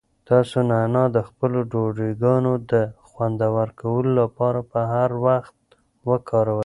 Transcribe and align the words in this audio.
تاسو 0.29 0.57
نعناع 0.71 1.07
د 1.15 1.17
خپلو 1.27 1.59
ډوډۍګانو 1.71 2.53
د 2.71 2.73
خوندور 3.07 3.67
کولو 3.81 4.11
لپاره 4.21 4.59
په 4.71 4.79
هر 4.93 5.09
وخت 5.27 5.57
وکاروئ. 6.09 6.59